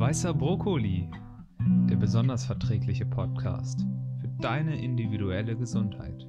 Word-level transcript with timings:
Weißer 0.00 0.32
Brokkoli, 0.32 1.10
der 1.90 1.96
besonders 1.96 2.46
verträgliche 2.46 3.04
Podcast 3.04 3.80
für 4.18 4.28
deine 4.40 4.82
individuelle 4.82 5.54
Gesundheit. 5.54 6.26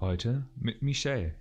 Heute 0.00 0.48
mit 0.58 0.80
Michelle. 0.80 1.34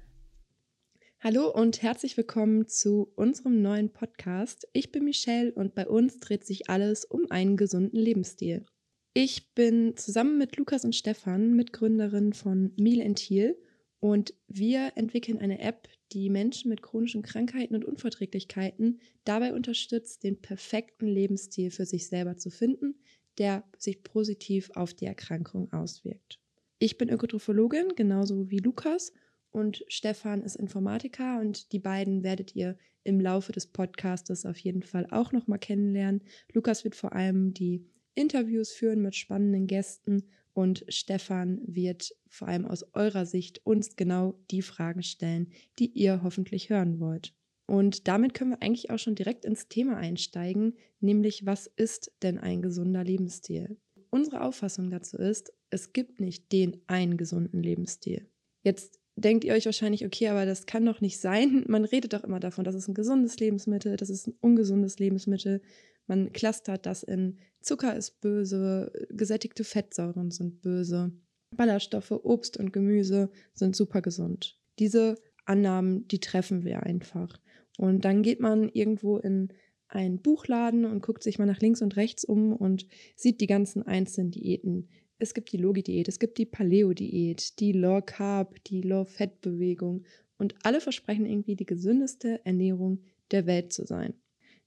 Hallo 1.21 1.49
und 1.49 1.81
herzlich 1.81 2.17
willkommen 2.17 2.67
zu 2.67 3.09
unserem 3.15 3.61
neuen 3.61 3.93
Podcast. 3.93 4.67
Ich 4.73 4.91
bin 4.91 5.05
Michelle 5.05 5.53
und 5.53 5.76
bei 5.76 5.87
uns 5.87 6.19
dreht 6.19 6.46
sich 6.46 6.69
alles 6.69 7.05
um 7.05 7.31
einen 7.31 7.55
gesunden 7.55 7.97
Lebensstil. 7.97 8.65
Ich 9.13 9.53
bin 9.53 9.96
zusammen 9.96 10.37
mit 10.37 10.57
Lukas 10.57 10.83
und 10.83 10.94
Stefan 10.94 11.53
Mitgründerin 11.53 12.33
von 12.33 12.73
Meal 12.75 13.07
and 13.07 13.17
Heal 13.17 13.55
und 14.04 14.33
wir 14.49 14.92
entwickeln 14.96 15.38
eine 15.38 15.62
App, 15.62 15.88
die 16.12 16.30
Menschen 16.30 16.67
mit 16.67 16.81
chronischen 16.81 17.22
Krankheiten 17.22 17.73
und 17.73 17.86
Unverträglichkeiten 17.86 18.99
dabei 19.23 19.54
unterstützt, 19.54 20.26
den 20.26 20.41
perfekten 20.41 21.08
Lebensstil 21.08 21.72
für 21.72 21.86
sich 21.86 22.08
selber 22.08 22.36
zu 22.36 22.50
finden, 22.50 22.96
der 23.38 23.63
sich 23.77 24.04
positiv 24.04 24.72
auf 24.76 24.94
die 24.94 25.05
Erkrankung 25.05 25.72
auswirkt. 25.72 26.41
Ich 26.80 26.98
bin 26.98 27.08
Ökotrophologin, 27.08 27.94
genauso 27.96 28.52
wie 28.52 28.58
Lukas, 28.58 29.13
und 29.52 29.86
Stefan 29.88 30.41
ist 30.41 30.58
Informatiker 30.58 31.40
und 31.40 31.72
die 31.72 31.80
beiden 31.80 32.24
werdet 32.24 32.58
ihr 32.58 32.77
im 33.05 33.22
Laufe 33.22 33.54
des 33.54 33.68
Podcastes 33.68 34.46
auf 34.46 34.58
jeden 34.58 34.84
Fall 34.84 35.08
auch 35.12 35.32
nochmal 35.32 35.60
kennenlernen. 35.60 36.24
Lukas 36.52 36.84
wird 36.84 36.96
vor 36.96 37.13
allem 37.13 37.54
die 37.54 37.85
Interviews 38.16 38.72
führen 38.74 39.02
mit 39.02 39.16
spannenden 39.16 39.66
Gästen 39.66 40.24
und 40.53 40.85
Stefan 40.88 41.62
wird 41.66 42.16
vor 42.27 42.48
allem 42.48 42.66
aus 42.66 42.85
eurer 42.93 43.25
Sicht 43.25 43.66
uns 43.66 43.95
genau 43.95 44.35
die 44.52 44.62
Fragen 44.62 45.03
stellen, 45.03 45.52
die 45.79 45.88
ihr 45.88 46.21
hoffentlich 46.23 46.70
hören 46.70 46.99
wollt. 46.99 47.34
Und 47.66 48.07
damit 48.07 48.34
können 48.34 48.52
wir 48.52 48.62
eigentlich 48.62 48.89
auch 48.89 48.99
schon 48.99 49.16
direkt 49.16 49.45
ins 49.45 49.67
Thema 49.67 49.98
einsteigen, 49.98 50.76
nämlich 50.99 51.45
was 51.45 51.67
ist 51.67 52.12
denn 52.21 52.38
ein 52.38 52.62
gesunder 52.62 53.03
Lebensstil? 53.03 53.77
Unsere 54.10 54.41
Auffassung 54.41 54.91
dazu 54.91 55.18
ist, 55.18 55.54
es 55.70 55.93
gibt 55.93 56.20
nicht 56.20 56.51
den 56.51 56.82
einen 56.88 57.17
gesunden 57.17 57.63
Lebensstil. 57.63 58.27
Jetzt 58.62 58.99
denkt 59.15 59.43
ihr 59.43 59.54
euch 59.54 59.65
wahrscheinlich, 59.65 60.05
okay, 60.05 60.27
aber 60.27 60.45
das 60.45 60.65
kann 60.65 60.85
doch 60.85 61.01
nicht 61.01 61.20
sein. 61.20 61.65
Man 61.67 61.85
redet 61.85 62.13
doch 62.13 62.23
immer 62.23 62.40
davon, 62.40 62.63
das 62.63 62.76
ist 62.76 62.88
ein 62.88 62.93
gesundes 62.93 63.40
Lebensmittel, 63.40 63.95
das 63.95 64.09
ist 64.09 64.27
ein 64.27 64.35
ungesundes 64.39 64.99
Lebensmittel. 64.99 65.61
Man 66.07 66.31
clustert 66.33 66.85
das 66.85 67.03
in 67.03 67.37
Zucker 67.61 67.95
ist 67.95 68.19
böse, 68.19 68.91
gesättigte 69.09 69.63
Fettsäuren 69.63 70.31
sind 70.31 70.61
böse, 70.61 71.13
Ballaststoffe, 71.55 72.11
Obst 72.11 72.57
und 72.57 72.73
Gemüse 72.73 73.31
sind 73.53 73.75
super 73.75 74.01
gesund. 74.01 74.59
Diese 74.79 75.15
Annahmen, 75.45 76.07
die 76.07 76.19
treffen 76.19 76.65
wir 76.65 76.83
einfach. 76.83 77.39
Und 77.77 78.05
dann 78.05 78.21
geht 78.21 78.39
man 78.39 78.69
irgendwo 78.69 79.17
in 79.17 79.49
einen 79.87 80.21
Buchladen 80.21 80.85
und 80.85 81.01
guckt 81.01 81.23
sich 81.23 81.39
mal 81.39 81.45
nach 81.45 81.59
links 81.59 81.81
und 81.81 81.95
rechts 81.95 82.25
um 82.25 82.53
und 82.53 82.88
sieht 83.15 83.41
die 83.41 83.47
ganzen 83.47 83.83
einzelnen 83.83 84.31
Diäten. 84.31 84.89
Es 85.19 85.33
gibt 85.33 85.51
die 85.51 85.57
Logi-Diät, 85.57 86.07
es 86.07 86.19
gibt 86.19 86.38
die 86.38 86.45
Paleo-Diät, 86.45 87.59
die 87.59 87.71
Low-Carb, 87.71 88.63
die 88.65 88.81
Low-Fett-Bewegung 88.81 90.03
und 90.38 90.55
alle 90.63 90.81
versprechen 90.81 91.25
irgendwie 91.25 91.55
die 91.55 91.65
gesündeste 91.65 92.43
Ernährung 92.45 93.03
der 93.31 93.45
Welt 93.45 93.71
zu 93.71 93.85
sein. 93.85 94.15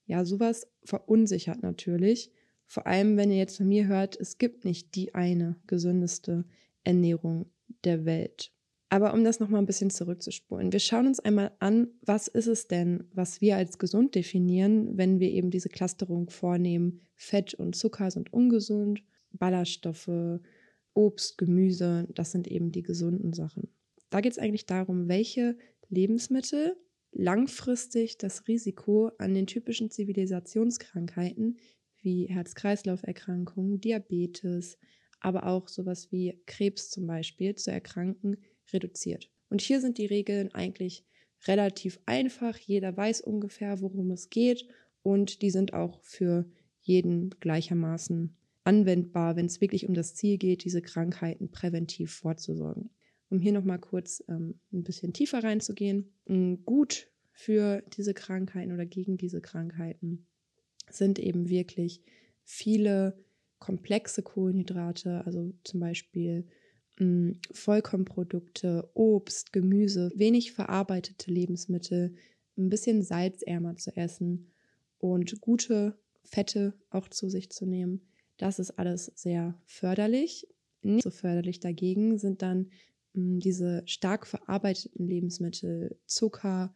Ja, 0.06 0.24
sowas 0.24 0.66
verunsichert 0.84 1.62
natürlich. 1.62 2.32
Vor 2.66 2.86
allem, 2.86 3.16
wenn 3.16 3.30
ihr 3.30 3.38
jetzt 3.38 3.58
von 3.58 3.68
mir 3.68 3.86
hört, 3.86 4.18
es 4.18 4.38
gibt 4.38 4.64
nicht 4.64 4.94
die 4.94 5.14
eine 5.14 5.56
gesündeste 5.66 6.44
Ernährung 6.84 7.50
der 7.84 8.04
Welt. 8.04 8.52
Aber 8.88 9.12
um 9.14 9.24
das 9.24 9.40
nochmal 9.40 9.60
ein 9.60 9.66
bisschen 9.66 9.90
zurückzuspulen, 9.90 10.72
wir 10.72 10.78
schauen 10.78 11.08
uns 11.08 11.18
einmal 11.18 11.52
an, 11.58 11.88
was 12.02 12.28
ist 12.28 12.46
es 12.46 12.68
denn, 12.68 13.08
was 13.12 13.40
wir 13.40 13.56
als 13.56 13.78
gesund 13.78 14.14
definieren, 14.14 14.96
wenn 14.96 15.18
wir 15.18 15.30
eben 15.30 15.50
diese 15.50 15.68
Clusterung 15.68 16.30
vornehmen. 16.30 17.00
Fett 17.14 17.54
und 17.54 17.74
Zucker 17.74 18.10
sind 18.10 18.32
ungesund, 18.32 19.02
Ballaststoffe, 19.32 20.40
Obst, 20.94 21.36
Gemüse, 21.36 22.06
das 22.14 22.30
sind 22.30 22.46
eben 22.46 22.70
die 22.70 22.82
gesunden 22.82 23.32
Sachen. 23.32 23.68
Da 24.08 24.20
geht 24.20 24.32
es 24.32 24.38
eigentlich 24.38 24.66
darum, 24.66 25.08
welche 25.08 25.58
Lebensmittel 25.88 26.76
langfristig 27.16 28.18
das 28.18 28.46
Risiko 28.46 29.10
an 29.18 29.34
den 29.34 29.46
typischen 29.46 29.90
Zivilisationskrankheiten 29.90 31.58
wie 32.02 32.26
Herz-Kreislauf-Erkrankungen, 32.26 33.80
Diabetes, 33.80 34.78
aber 35.20 35.46
auch 35.46 35.68
sowas 35.68 36.12
wie 36.12 36.40
Krebs 36.46 36.90
zum 36.90 37.06
Beispiel 37.06 37.54
zu 37.54 37.70
erkranken, 37.70 38.36
reduziert. 38.72 39.30
Und 39.48 39.62
hier 39.62 39.80
sind 39.80 39.98
die 39.98 40.06
Regeln 40.06 40.54
eigentlich 40.54 41.04
relativ 41.46 41.98
einfach. 42.06 42.58
Jeder 42.58 42.96
weiß 42.96 43.22
ungefähr, 43.22 43.80
worum 43.80 44.10
es 44.10 44.28
geht 44.28 44.68
und 45.02 45.42
die 45.42 45.50
sind 45.50 45.72
auch 45.72 46.02
für 46.02 46.48
jeden 46.82 47.30
gleichermaßen 47.40 48.36
anwendbar, 48.64 49.36
wenn 49.36 49.46
es 49.46 49.60
wirklich 49.60 49.88
um 49.88 49.94
das 49.94 50.14
Ziel 50.14 50.38
geht, 50.38 50.64
diese 50.64 50.82
Krankheiten 50.82 51.50
präventiv 51.50 52.12
vorzusorgen 52.12 52.90
um 53.30 53.38
hier 53.40 53.52
nochmal 53.52 53.78
kurz 53.78 54.22
ähm, 54.28 54.60
ein 54.72 54.82
bisschen 54.84 55.12
tiefer 55.12 55.42
reinzugehen, 55.42 56.12
gut 56.64 57.08
für 57.32 57.82
diese 57.96 58.14
Krankheiten 58.14 58.72
oder 58.72 58.86
gegen 58.86 59.18
diese 59.18 59.40
Krankheiten 59.40 60.26
sind 60.90 61.18
eben 61.18 61.48
wirklich 61.48 62.02
viele 62.44 63.18
komplexe 63.58 64.22
Kohlenhydrate, 64.22 65.22
also 65.26 65.52
zum 65.64 65.80
Beispiel 65.80 66.46
mh, 66.98 67.34
Vollkornprodukte, 67.52 68.88
Obst, 68.94 69.52
Gemüse, 69.52 70.10
wenig 70.14 70.52
verarbeitete 70.52 71.30
Lebensmittel, 71.30 72.14
ein 72.56 72.70
bisschen 72.70 73.02
salzärmer 73.02 73.76
zu 73.76 73.94
essen 73.96 74.50
und 74.98 75.40
gute 75.40 75.98
Fette 76.24 76.74
auch 76.90 77.08
zu 77.08 77.28
sich 77.28 77.50
zu 77.50 77.66
nehmen. 77.66 78.00
Das 78.38 78.58
ist 78.58 78.72
alles 78.72 79.12
sehr 79.14 79.60
förderlich. 79.66 80.46
Nicht 80.82 81.02
so 81.02 81.10
förderlich 81.10 81.60
dagegen 81.60 82.18
sind 82.18 82.42
dann 82.42 82.70
diese 83.16 83.82
stark 83.86 84.26
verarbeiteten 84.26 85.06
Lebensmittel, 85.06 85.98
Zucker, 86.06 86.74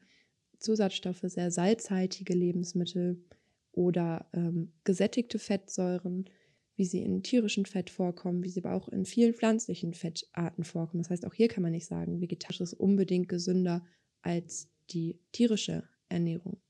Zusatzstoffe, 0.59 1.23
sehr 1.25 1.51
salzhaltige 1.51 2.35
Lebensmittel 2.35 3.25
oder 3.73 4.27
ähm, 4.33 4.73
gesättigte 4.85 5.39
Fettsäuren, 5.39 6.29
wie 6.77 6.85
sie 6.85 7.03
in 7.03 7.23
tierischem 7.23 7.65
Fett 7.65 7.91
vorkommen, 7.91 8.43
wie 8.43 8.49
sie 8.49 8.65
aber 8.65 8.75
auch 8.75 8.89
in 8.89 9.05
vielen 9.05 9.35
pflanzlichen 9.35 9.95
Fettarten 9.95 10.65
vorkommen. 10.65 11.03
Das 11.03 11.11
heißt, 11.11 11.27
auch 11.27 11.35
hier 11.35 11.49
kann 11.49 11.63
man 11.63 11.73
nicht 11.73 11.87
sagen, 11.87 12.21
vegetarisch 12.21 12.61
ist 12.61 12.75
unbedingt 12.75 13.29
gesünder 13.29 13.85
als 14.23 14.69
die 14.91 15.19
tierische 15.33 15.85
Ernährung. 16.09 16.61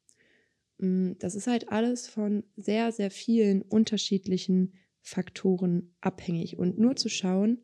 Das 0.79 1.35
ist 1.35 1.47
halt 1.47 1.69
alles 1.69 2.09
von 2.09 2.43
sehr, 2.57 2.91
sehr 2.91 3.11
vielen 3.11 3.63
unterschiedlichen 3.63 4.73
Faktoren 5.01 5.95
abhängig. 6.01 6.59
Und 6.59 6.79
nur 6.79 6.97
zu 6.97 7.09
schauen, 7.09 7.59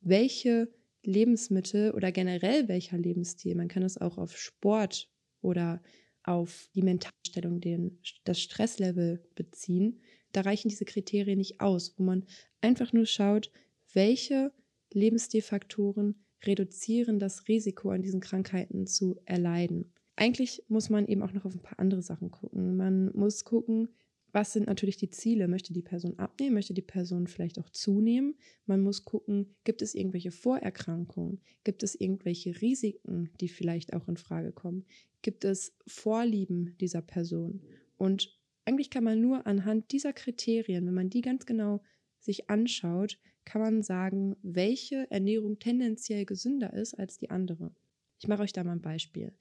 welche 0.00 0.68
Lebensmittel 1.06 1.92
oder 1.92 2.12
generell 2.12 2.68
welcher 2.68 2.98
Lebensstil, 2.98 3.54
man 3.54 3.68
kann 3.68 3.82
es 3.82 3.98
auch 3.98 4.18
auf 4.18 4.36
Sport 4.36 5.08
oder 5.40 5.82
auf 6.22 6.68
die 6.74 6.82
Mentalstellung, 6.82 7.60
den, 7.60 8.00
das 8.24 8.40
Stresslevel 8.40 9.24
beziehen, 9.34 10.00
da 10.32 10.42
reichen 10.42 10.68
diese 10.68 10.84
Kriterien 10.84 11.38
nicht 11.38 11.60
aus, 11.60 11.94
wo 11.96 12.02
man 12.02 12.26
einfach 12.60 12.92
nur 12.92 13.06
schaut, 13.06 13.50
welche 13.92 14.52
Lebensstilfaktoren 14.92 16.26
reduzieren 16.44 17.18
das 17.18 17.48
Risiko, 17.48 17.90
an 17.90 18.02
diesen 18.02 18.20
Krankheiten 18.20 18.86
zu 18.86 19.18
erleiden. 19.24 19.92
Eigentlich 20.16 20.64
muss 20.68 20.90
man 20.90 21.06
eben 21.06 21.22
auch 21.22 21.32
noch 21.32 21.44
auf 21.44 21.54
ein 21.54 21.62
paar 21.62 21.78
andere 21.78 22.02
Sachen 22.02 22.30
gucken. 22.30 22.76
Man 22.76 23.10
muss 23.14 23.44
gucken, 23.44 23.88
was 24.36 24.52
sind 24.52 24.66
natürlich 24.66 24.98
die 24.98 25.08
Ziele? 25.08 25.48
Möchte 25.48 25.72
die 25.72 25.80
Person 25.80 26.18
abnehmen? 26.18 26.56
Möchte 26.56 26.74
die 26.74 26.82
Person 26.82 27.26
vielleicht 27.26 27.58
auch 27.58 27.70
zunehmen? 27.70 28.36
Man 28.66 28.82
muss 28.82 29.06
gucken, 29.06 29.56
gibt 29.64 29.80
es 29.80 29.94
irgendwelche 29.94 30.30
Vorerkrankungen? 30.30 31.40
Gibt 31.64 31.82
es 31.82 31.94
irgendwelche 31.94 32.60
Risiken, 32.60 33.30
die 33.40 33.48
vielleicht 33.48 33.94
auch 33.94 34.08
in 34.08 34.18
Frage 34.18 34.52
kommen? 34.52 34.84
Gibt 35.22 35.46
es 35.46 35.74
Vorlieben 35.86 36.76
dieser 36.82 37.00
Person? 37.00 37.62
Und 37.96 38.38
eigentlich 38.66 38.90
kann 38.90 39.04
man 39.04 39.22
nur 39.22 39.46
anhand 39.46 39.90
dieser 39.90 40.12
Kriterien, 40.12 40.86
wenn 40.86 40.92
man 40.92 41.08
die 41.08 41.22
ganz 41.22 41.46
genau 41.46 41.80
sich 42.20 42.50
anschaut, 42.50 43.18
kann 43.46 43.62
man 43.62 43.82
sagen, 43.82 44.36
welche 44.42 45.10
Ernährung 45.10 45.58
tendenziell 45.60 46.26
gesünder 46.26 46.74
ist 46.74 46.92
als 46.92 47.16
die 47.16 47.30
andere. 47.30 47.74
Ich 48.18 48.28
mache 48.28 48.42
euch 48.42 48.52
da 48.52 48.64
mal 48.64 48.72
ein 48.72 48.82
Beispiel. 48.82 49.32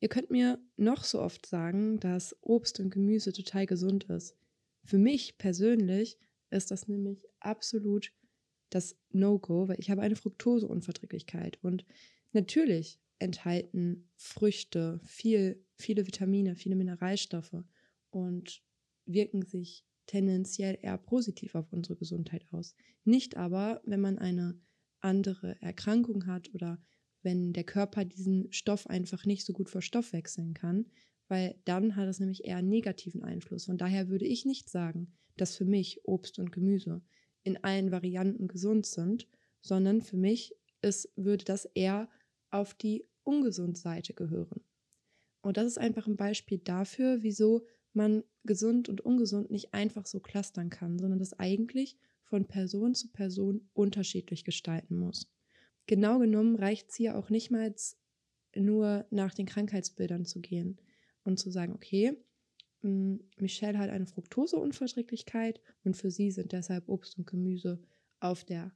Ihr 0.00 0.10
könnt 0.10 0.30
mir 0.30 0.58
noch 0.76 1.04
so 1.04 1.22
oft 1.22 1.46
sagen, 1.46 1.98
dass 2.00 2.36
Obst 2.42 2.80
und 2.80 2.90
Gemüse 2.90 3.32
total 3.32 3.64
gesund 3.64 4.04
ist. 4.10 4.36
Für 4.84 4.98
mich 4.98 5.38
persönlich 5.38 6.18
ist 6.50 6.70
das 6.70 6.88
nämlich 6.88 7.24
absolut 7.40 8.12
das 8.70 8.96
No-Go, 9.10 9.68
weil 9.68 9.78
ich 9.78 9.90
habe 9.90 10.02
eine 10.02 10.16
Fructoseunverträglichkeit 10.16 11.58
und 11.62 11.84
natürlich 12.32 12.98
enthalten 13.18 14.08
Früchte 14.16 15.00
viel, 15.04 15.64
viele 15.76 16.06
Vitamine, 16.06 16.56
viele 16.56 16.74
Mineralstoffe 16.74 17.64
und 18.10 18.62
wirken 19.06 19.42
sich 19.42 19.84
tendenziell 20.06 20.78
eher 20.82 20.98
positiv 20.98 21.54
auf 21.54 21.72
unsere 21.72 21.96
Gesundheit 21.96 22.44
aus. 22.50 22.74
Nicht 23.04 23.36
aber, 23.36 23.80
wenn 23.84 24.00
man 24.00 24.18
eine 24.18 24.60
andere 25.00 25.60
Erkrankung 25.60 26.26
hat 26.26 26.52
oder 26.54 26.80
wenn 27.22 27.52
der 27.52 27.64
Körper 27.64 28.04
diesen 28.04 28.52
Stoff 28.52 28.88
einfach 28.88 29.24
nicht 29.26 29.44
so 29.44 29.52
gut 29.52 29.70
verstoffwechseln 29.70 30.54
kann, 30.54 30.86
weil 31.28 31.56
dann 31.64 31.96
hat 31.96 32.08
es 32.08 32.20
nämlich 32.20 32.44
eher 32.44 32.56
einen 32.56 32.68
negativen 32.68 33.22
Einfluss. 33.22 33.66
Von 33.66 33.78
daher 33.78 34.08
würde 34.08 34.26
ich 34.26 34.44
nicht 34.44 34.68
sagen, 34.68 35.12
dass 35.36 35.56
für 35.56 35.64
mich 35.64 36.00
Obst 36.04 36.38
und 36.38 36.52
Gemüse 36.52 37.02
in 37.42 37.62
allen 37.64 37.90
Varianten 37.90 38.48
gesund 38.48 38.86
sind, 38.86 39.28
sondern 39.60 40.02
für 40.02 40.16
mich 40.16 40.54
ist, 40.82 41.10
würde 41.16 41.44
das 41.44 41.64
eher 41.64 42.08
auf 42.50 42.74
die 42.74 43.06
ungesund 43.24 43.78
Seite 43.78 44.14
gehören. 44.14 44.60
Und 45.40 45.56
das 45.56 45.66
ist 45.66 45.78
einfach 45.78 46.06
ein 46.06 46.16
Beispiel 46.16 46.58
dafür, 46.58 47.22
wieso 47.22 47.66
man 47.92 48.24
gesund 48.44 48.88
und 48.88 49.00
ungesund 49.00 49.50
nicht 49.50 49.74
einfach 49.74 50.06
so 50.06 50.20
clustern 50.20 50.70
kann, 50.70 50.98
sondern 50.98 51.18
das 51.18 51.38
eigentlich 51.38 51.96
von 52.22 52.46
Person 52.46 52.94
zu 52.94 53.08
Person 53.08 53.68
unterschiedlich 53.74 54.44
gestalten 54.44 54.96
muss. 54.96 55.30
Genau 55.86 56.18
genommen 56.18 56.56
reicht 56.56 56.90
es 56.90 56.96
hier 56.96 57.16
auch 57.16 57.28
nicht 57.28 57.50
mal 57.50 57.74
nur 58.56 59.06
nach 59.10 59.34
den 59.34 59.46
Krankheitsbildern 59.46 60.24
zu 60.24 60.40
gehen 60.40 60.78
und 61.24 61.38
zu 61.38 61.50
sagen, 61.50 61.74
okay, 61.74 62.16
mm, 62.82 63.16
Michelle 63.38 63.78
hat 63.78 63.90
eine 63.90 64.06
Fructoseunverträglichkeit 64.06 65.60
und 65.84 65.96
für 65.96 66.10
sie 66.10 66.30
sind 66.30 66.52
deshalb 66.52 66.88
Obst 66.88 67.18
und 67.18 67.26
Gemüse 67.26 67.80
auf 68.20 68.44
der 68.44 68.72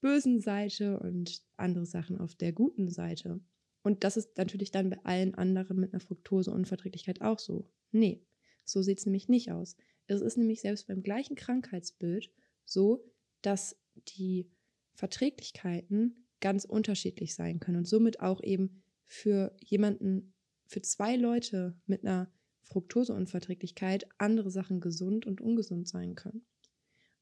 bösen 0.00 0.40
Seite 0.40 1.00
und 1.00 1.42
andere 1.56 1.86
Sachen 1.86 2.18
auf 2.18 2.34
der 2.34 2.52
guten 2.52 2.90
Seite. 2.90 3.40
Und 3.82 4.04
das 4.04 4.16
ist 4.16 4.36
natürlich 4.36 4.70
dann 4.70 4.90
bei 4.90 4.98
allen 5.04 5.34
anderen 5.34 5.78
mit 5.78 5.92
einer 5.92 6.00
Fructoseunverträglichkeit 6.00 7.22
auch 7.22 7.38
so. 7.38 7.70
Nee, 7.90 8.26
so 8.64 8.82
sieht 8.82 8.98
es 8.98 9.06
nämlich 9.06 9.28
nicht 9.28 9.50
aus. 9.50 9.76
Es 10.06 10.20
ist 10.20 10.36
nämlich 10.36 10.60
selbst 10.60 10.86
beim 10.86 11.02
gleichen 11.02 11.36
Krankheitsbild 11.36 12.30
so, 12.64 13.04
dass 13.42 13.78
die 14.16 14.50
Verträglichkeiten 14.94 16.28
ganz 16.40 16.64
unterschiedlich 16.64 17.34
sein 17.34 17.60
können 17.60 17.78
und 17.78 17.88
somit 17.88 18.20
auch 18.20 18.42
eben 18.42 18.82
für 19.06 19.56
jemanden, 19.60 20.33
für 20.66 20.82
zwei 20.82 21.16
Leute 21.16 21.76
mit 21.86 22.04
einer 22.04 22.30
Fructoseunverträglichkeit 22.62 24.06
andere 24.18 24.50
Sachen 24.50 24.80
gesund 24.80 25.26
und 25.26 25.40
ungesund 25.40 25.88
sein 25.88 26.14
können. 26.14 26.46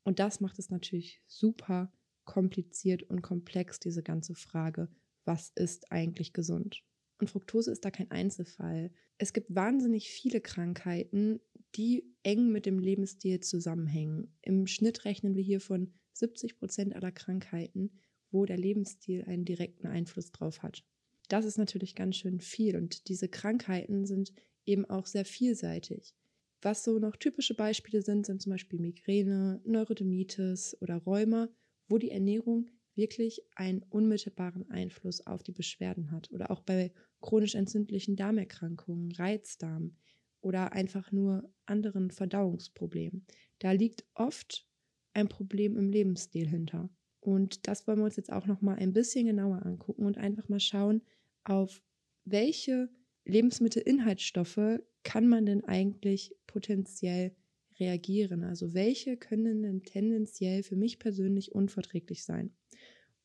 Und 0.05 0.19
das 0.19 0.41
macht 0.41 0.59
es 0.59 0.71
natürlich 0.71 1.23
super 1.27 1.93
kompliziert 2.25 3.03
und 3.03 3.23
komplex, 3.23 3.81
diese 3.81 4.03
ganze 4.03 4.35
Frage, 4.35 4.89
was 5.25 5.51
ist 5.55 5.91
eigentlich 5.91 6.33
gesund? 6.33 6.83
Und 7.19 7.29
Fructose 7.29 7.71
ist 7.71 7.85
da 7.85 7.91
kein 7.91 8.11
Einzelfall. 8.11 8.91
Es 9.19 9.33
gibt 9.33 9.55
wahnsinnig 9.55 10.11
viele 10.11 10.41
Krankheiten, 10.41 11.41
die 11.77 12.05
eng 12.23 12.51
mit 12.51 12.67
dem 12.67 12.79
Lebensstil 12.79 13.41
zusammenhängen. 13.41 14.37
Im 14.43 14.67
Schnitt 14.67 15.05
rechnen 15.05 15.37
wir 15.37 15.43
hier 15.43 15.61
von 15.61 15.93
70 16.15 16.59
Prozent 16.59 16.97
aller 16.97 17.13
Krankheiten, 17.13 17.93
wo 18.31 18.45
der 18.45 18.59
Lebensstil 18.59 19.25
einen 19.25 19.45
direkten 19.45 19.87
Einfluss 19.87 20.33
drauf 20.33 20.63
hat. 20.63 20.85
Das 21.33 21.47
ist 21.47 21.57
natürlich 21.57 21.95
ganz 21.95 22.17
schön 22.17 22.41
viel 22.41 22.77
und 22.77 23.09
diese 23.09 23.27
Krankheiten 23.27 24.05
sind 24.05 24.35
eben 24.67 24.85
auch 24.85 25.07
sehr 25.07 25.25
vielseitig. 25.25 26.15
Was 26.61 26.85
so 26.85 26.99
noch 26.99 27.17
typische 27.17 27.55
Beispiele 27.55 28.03
sind, 28.03 28.27
sind 28.27 28.43
zum 28.43 28.51
Beispiel 28.51 28.79
Migräne, 28.79 29.59
Neurodermitis 29.65 30.77
oder 30.83 30.97
Rheuma, 30.97 31.49
wo 31.89 31.97
die 31.97 32.11
Ernährung 32.11 32.69
wirklich 32.95 33.41
einen 33.57 33.83
unmittelbaren 33.83 34.69
Einfluss 34.69 35.27
auf 35.27 35.43
die 35.43 35.53
Beschwerden 35.53 36.11
hat. 36.11 36.31
Oder 36.33 36.51
auch 36.51 36.61
bei 36.61 36.93
chronisch 37.23 37.55
entzündlichen 37.55 38.15
Darmerkrankungen, 38.15 39.13
Reizdarm 39.13 39.97
oder 40.43 40.73
einfach 40.73 41.13
nur 41.13 41.51
anderen 41.65 42.11
Verdauungsproblemen. 42.11 43.27
Da 43.59 43.73
liegt 43.73 44.05
oft 44.13 44.69
ein 45.15 45.29
Problem 45.29 45.79
im 45.79 45.89
Lebensstil 45.89 46.47
hinter. 46.47 46.91
Und 47.21 47.67
das 47.69 47.87
wollen 47.87 48.01
wir 48.01 48.05
uns 48.05 48.17
jetzt 48.17 48.33
auch 48.33 48.47
noch 48.47 48.61
mal 48.61 48.75
ein 48.75 48.93
bisschen 48.93 49.25
genauer 49.25 49.65
angucken 49.65 50.05
und 50.05 50.19
einfach 50.19 50.51
mal 50.51 50.61
schauen, 50.61 51.01
auf 51.45 51.83
welche 52.25 52.89
Lebensmittelinhaltsstoffe 53.25 54.81
kann 55.03 55.29
man 55.29 55.47
denn 55.47 55.65
eigentlich 55.65 56.35
potenziell 56.47 57.35
reagieren? 57.79 58.45
Also 58.45 58.75
welche 58.75 59.17
können 59.17 59.63
denn 59.63 59.83
tendenziell 59.83 60.63
für 60.63 60.77
mich 60.77 60.99
persönlich 60.99 61.53
unverträglich 61.53 62.25
sein? 62.25 62.55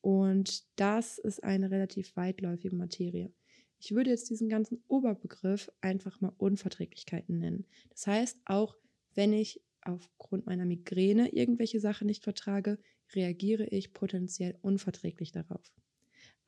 Und 0.00 0.64
das 0.76 1.18
ist 1.18 1.42
eine 1.42 1.70
relativ 1.70 2.16
weitläufige 2.16 2.74
Materie. 2.74 3.32
Ich 3.80 3.92
würde 3.92 4.10
jetzt 4.10 4.30
diesen 4.30 4.48
ganzen 4.48 4.82
Oberbegriff 4.88 5.70
einfach 5.80 6.20
mal 6.20 6.32
Unverträglichkeiten 6.36 7.38
nennen. 7.38 7.66
Das 7.90 8.06
heißt, 8.06 8.38
auch 8.44 8.76
wenn 9.14 9.32
ich 9.32 9.60
aufgrund 9.82 10.46
meiner 10.46 10.64
Migräne 10.64 11.32
irgendwelche 11.32 11.80
Sachen 11.80 12.06
nicht 12.06 12.24
vertrage, 12.24 12.78
reagiere 13.14 13.66
ich 13.66 13.92
potenziell 13.92 14.58
unverträglich 14.62 15.32
darauf. 15.32 15.72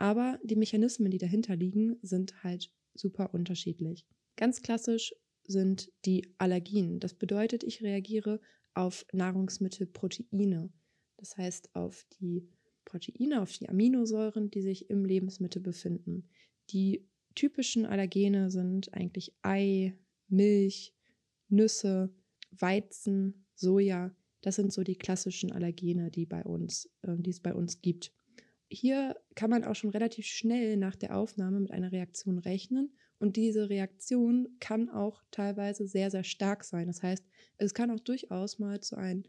Aber 0.00 0.40
die 0.42 0.56
Mechanismen, 0.56 1.10
die 1.10 1.18
dahinter 1.18 1.54
liegen, 1.56 1.98
sind 2.00 2.42
halt 2.42 2.72
super 2.94 3.34
unterschiedlich. 3.34 4.06
Ganz 4.34 4.62
klassisch 4.62 5.14
sind 5.46 5.92
die 6.06 6.34
Allergien. 6.38 7.00
Das 7.00 7.12
bedeutet, 7.12 7.62
ich 7.64 7.82
reagiere 7.82 8.40
auf 8.72 9.04
Nahrungsmittelproteine. 9.12 10.70
Das 11.18 11.36
heißt, 11.36 11.76
auf 11.76 12.06
die 12.18 12.48
Proteine, 12.86 13.42
auf 13.42 13.52
die 13.58 13.68
Aminosäuren, 13.68 14.50
die 14.50 14.62
sich 14.62 14.88
im 14.88 15.04
Lebensmittel 15.04 15.60
befinden. 15.60 16.30
Die 16.70 17.06
typischen 17.34 17.84
Allergene 17.84 18.50
sind 18.50 18.94
eigentlich 18.94 19.34
Ei, 19.42 19.98
Milch, 20.28 20.94
Nüsse, 21.50 22.08
Weizen, 22.52 23.44
Soja. 23.54 24.16
Das 24.40 24.56
sind 24.56 24.72
so 24.72 24.82
die 24.82 24.96
klassischen 24.96 25.52
Allergene, 25.52 26.10
die, 26.10 26.24
bei 26.24 26.42
uns, 26.42 26.86
äh, 27.02 27.16
die 27.18 27.30
es 27.30 27.40
bei 27.40 27.54
uns 27.54 27.82
gibt. 27.82 28.14
Hier 28.72 29.16
kann 29.34 29.50
man 29.50 29.64
auch 29.64 29.74
schon 29.74 29.90
relativ 29.90 30.26
schnell 30.26 30.76
nach 30.76 30.94
der 30.94 31.16
Aufnahme 31.16 31.58
mit 31.58 31.72
einer 31.72 31.90
Reaktion 31.90 32.38
rechnen 32.38 32.92
und 33.18 33.36
diese 33.36 33.68
Reaktion 33.68 34.48
kann 34.60 34.88
auch 34.88 35.22
teilweise 35.32 35.86
sehr, 35.86 36.10
sehr 36.10 36.24
stark 36.24 36.64
sein. 36.64 36.86
Das 36.86 37.02
heißt, 37.02 37.26
es 37.58 37.74
kann 37.74 37.90
auch 37.90 38.00
durchaus 38.00 38.58
mal 38.58 38.80
zu 38.80 38.96
einem, 38.96 39.24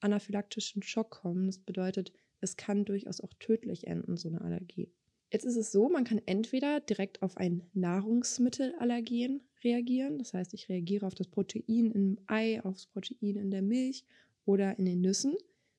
anaphylaktischen 0.00 0.82
Schock 0.82 1.10
kommen. 1.10 1.46
Das 1.46 1.58
bedeutet, 1.58 2.12
es 2.40 2.56
kann 2.56 2.84
durchaus 2.84 3.20
auch 3.20 3.32
tödlich 3.38 3.86
enden, 3.86 4.16
so 4.16 4.28
eine 4.28 4.40
Allergie. 4.40 4.90
Jetzt 5.30 5.44
ist 5.44 5.56
es 5.56 5.70
so, 5.70 5.88
man 5.88 6.04
kann 6.04 6.20
entweder 6.26 6.80
direkt 6.80 7.22
auf 7.22 7.36
ein 7.36 7.62
Nahrungsmittelallergen 7.74 9.42
reagieren. 9.62 10.18
Das 10.18 10.32
heißt, 10.32 10.54
ich 10.54 10.68
reagiere 10.68 11.06
auf 11.06 11.14
das 11.14 11.28
Protein 11.28 11.90
im 11.90 12.18
Ei, 12.26 12.60
auf 12.64 12.74
das 12.74 12.86
Protein 12.86 13.36
in 13.36 13.50
der 13.50 13.62
Milch 13.62 14.04
oder 14.44 14.78
in 14.78 14.86
den 14.86 15.00
Nüssen. 15.00 15.34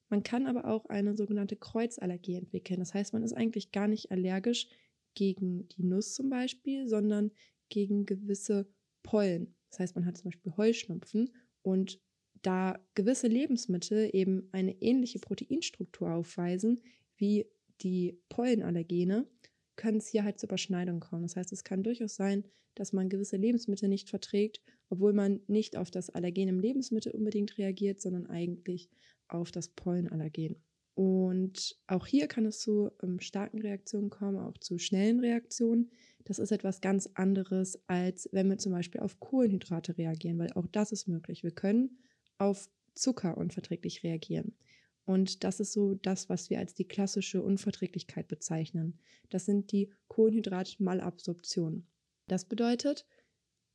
Man 0.10 0.24
kann 0.24 0.48
aber 0.48 0.66
auch 0.66 0.86
eine 0.86 1.16
sogenannte 1.16 1.56
Kreuzallergie 1.56 2.36
entwickeln. 2.36 2.80
Das 2.80 2.94
heißt, 2.94 3.14
man 3.14 3.24
ist 3.24 3.34
eigentlich 3.34 3.72
gar 3.72 3.88
nicht 3.88 4.12
allergisch 4.12 4.68
gegen 5.16 5.68
die 5.70 5.84
Nuss 5.84 6.14
zum 6.14 6.30
Beispiel, 6.30 6.88
sondern 6.88 7.32
gegen 7.70 8.06
gewisse 8.06 8.68
Pollen. 9.02 9.56
Das 9.70 9.80
heißt, 9.80 9.96
man 9.96 10.06
hat 10.06 10.18
zum 10.18 10.26
Beispiel 10.26 10.56
Heuschnupfen 10.56 11.34
und 11.62 12.00
da 12.42 12.80
gewisse 12.94 13.28
Lebensmittel 13.28 14.10
eben 14.14 14.50
eine 14.52 14.80
ähnliche 14.82 15.20
Proteinstruktur 15.20 16.12
aufweisen 16.12 16.82
wie 17.18 17.48
die 17.82 18.20
Pollenallergene, 18.30 19.28
können 19.76 19.98
es 19.98 20.08
hier 20.08 20.24
halt 20.24 20.40
zu 20.40 20.46
Überschneidungen 20.46 21.02
kommen. 21.02 21.24
Das 21.24 21.36
heißt, 21.36 21.52
es 21.52 21.64
kann 21.64 21.84
durchaus 21.84 22.16
sein, 22.16 22.46
dass 22.76 22.94
man 22.94 23.10
gewisse 23.10 23.38
Lebensmittel 23.38 23.90
nicht 23.90 24.10
verträgt, 24.10 24.62
obwohl 24.90 25.14
man 25.14 25.42
nicht 25.48 25.76
auf 25.76 25.92
das 25.92 26.10
Allergen 26.10 26.48
im 26.48 26.60
Lebensmittel 26.60 27.12
unbedingt 27.14 27.58
reagiert, 27.58 28.02
sondern 28.02 28.28
eigentlich 28.28 28.90
auf 29.28 29.52
das 29.52 29.70
Pollenallergen. 29.70 30.56
Und 30.96 31.78
auch 31.88 32.08
hier 32.08 32.28
kann 32.28 32.46
es 32.46 32.60
zu 32.60 32.90
ähm, 33.04 33.20
starken 33.20 33.60
Reaktionen 33.60 34.10
kommen, 34.10 34.38
auch 34.38 34.58
zu 34.58 34.78
schnellen 34.78 35.20
Reaktionen. 35.20 35.92
Das 36.24 36.40
ist 36.40 36.52
etwas 36.52 36.80
ganz 36.80 37.10
anderes, 37.16 37.80
als 37.88 38.30
wenn 38.32 38.50
wir 38.50 38.58
zum 38.58 38.72
Beispiel 38.72 39.02
auf 39.02 39.20
Kohlenhydrate 39.20 39.98
reagieren, 39.98 40.40
weil 40.40 40.54
auch 40.54 40.68
das 40.68 40.94
ist 40.94 41.08
möglich. 41.08 41.44
Wir 41.44 41.52
können 41.52 42.00
auf 42.38 42.70
Zucker 42.94 43.38
unverträglich 43.38 44.04
reagieren. 44.04 44.56
Und 45.04 45.44
das 45.44 45.60
ist 45.60 45.74
so 45.74 45.96
das, 45.96 46.30
was 46.30 46.50
wir 46.50 46.60
als 46.60 46.74
die 46.74 46.88
klassische 46.88 47.44
Unverträglichkeit 47.44 48.28
bezeichnen. 48.28 48.98
Das 49.30 49.46
sind 49.46 49.72
die 49.72 49.92
Kohlenhydratmalabsorptionen. 50.08 51.88
Das 52.28 52.46
bedeutet, 52.46 53.06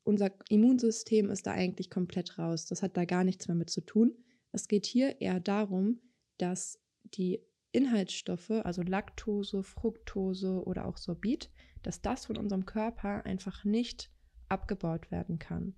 unser 0.03 0.33
Immunsystem 0.49 1.31
ist 1.31 1.47
da 1.47 1.53
eigentlich 1.53 1.89
komplett 1.91 2.39
raus. 2.39 2.67
Das 2.67 2.83
hat 2.83 2.97
da 2.97 3.05
gar 3.05 3.23
nichts 3.23 3.47
mehr 3.47 3.55
mit 3.55 3.71
zu 3.71 3.83
tun. 3.83 4.15
Es 4.53 4.69
geht 4.69 4.87
hier 4.87 5.21
eher 5.21 5.41
darum, 5.41 6.01
dass 6.39 6.81
die 7.05 7.41
Inhaltsstoffe, 7.73 8.51
also 8.51 8.83
Laktose, 8.83 9.63
Fructose 9.63 10.65
oder 10.65 10.87
auch 10.87 10.97
Sorbit, 10.97 11.51
dass 11.83 12.03
das 12.03 12.27
von 12.27 12.37
unserem 12.37 12.67
Körper 12.67 13.25
einfach 13.25 13.65
nicht 13.65 14.11
abgebaut 14.49 15.11
werden 15.11 15.39
kann. 15.39 15.75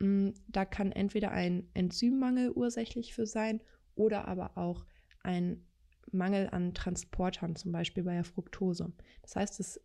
Mm, 0.00 0.30
da 0.48 0.64
kann 0.64 0.92
entweder 0.92 1.30
ein 1.30 1.68
Enzymmangel 1.74 2.50
ursächlich 2.50 3.14
für 3.14 3.26
sein 3.26 3.60
oder 3.94 4.26
aber 4.26 4.58
auch 4.58 4.84
ein 5.22 5.64
Mangel 6.10 6.48
an 6.50 6.74
Transportern, 6.74 7.56
zum 7.56 7.72
Beispiel 7.72 8.02
bei 8.02 8.14
der 8.14 8.24
Fructose. 8.24 8.92
Das 9.22 9.36
heißt, 9.36 9.60
das 9.60 9.80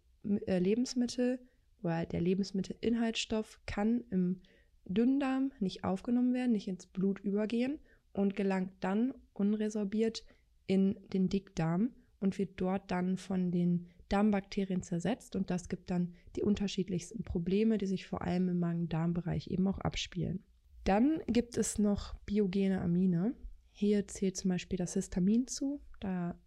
äh, 0.48 0.60
Lebensmittel 0.60 1.40
oder 1.84 2.06
der 2.06 2.22
Lebensmittelinhaltsstoff 2.22 3.60
kann 3.66 4.04
im 4.10 4.42
Dünndarm 4.86 5.52
nicht 5.60 5.84
aufgenommen 5.84 6.34
werden, 6.34 6.52
nicht 6.52 6.68
ins 6.68 6.88
Blut 6.88 7.20
übergehen 7.20 7.80
und 8.14 8.36
gelangt 8.36 8.72
dann 8.80 9.14
unresorbiert 9.34 10.24
in 10.68 11.00
den 11.14 11.30
Dickdarm 11.30 11.92
und 12.20 12.38
wird 12.38 12.52
dort 12.58 12.92
dann 12.92 13.18
von 13.18 13.52
den 13.52 13.88
Darmbakterien 14.10 14.84
zersetzt 14.84 15.36
und 15.36 15.50
das 15.50 15.70
gibt 15.70 15.90
dann 15.90 16.14
die 16.36 16.44
unterschiedlichsten 16.44 17.24
Probleme, 17.24 17.78
die 17.78 17.86
sich 17.86 18.06
vor 18.06 18.22
allem 18.22 18.50
im 18.50 18.60
Magen-Darm-Bereich 18.60 19.48
eben 19.48 19.68
auch 19.68 19.80
abspielen. 19.80 20.44
Dann 20.84 21.22
gibt 21.28 21.58
es 21.58 21.80
noch 21.80 22.16
biogene 22.26 22.82
Amine. 22.82 23.36
Hier 23.72 24.08
zählt 24.08 24.36
zum 24.36 24.50
Beispiel 24.50 24.78
das 24.78 24.96
Histamin 24.96 25.48
zu. 25.48 25.80
Da 26.00 26.38